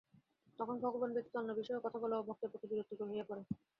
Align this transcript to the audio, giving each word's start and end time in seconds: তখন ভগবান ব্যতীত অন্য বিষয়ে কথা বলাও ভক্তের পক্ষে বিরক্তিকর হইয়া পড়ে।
তখন 0.59 0.75
ভগবান 0.83 1.09
ব্যতীত 1.13 1.35
অন্য 1.35 1.51
বিষয়ে 1.59 1.83
কথা 1.85 1.97
বলাও 2.03 2.27
ভক্তের 2.27 2.51
পক্ষে 2.51 2.69
বিরক্তিকর 2.71 3.09
হইয়া 3.09 3.25
পড়ে। 3.29 3.41